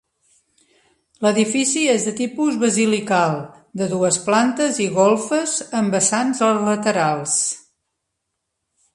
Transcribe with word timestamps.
L’edifici 1.25 1.81
és 1.95 2.05
de 2.07 2.13
tipus 2.19 2.55
basilical, 2.63 3.35
de 3.81 3.89
dues 3.91 4.17
plantes 4.29 4.79
i 4.85 4.87
golfes 4.95 5.53
amb 5.81 5.97
vessants 5.97 6.41
a 6.47 6.47
laterals. 6.69 7.37